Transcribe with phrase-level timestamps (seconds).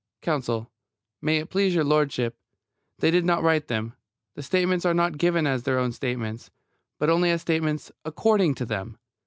[0.23, 0.71] COUNSEL:
[1.21, 2.35] May it please your ludship,
[2.97, 3.93] they did not write them.
[4.33, 6.49] The statements are not given as their own statements,
[6.97, 8.97] but only as statements "according to them."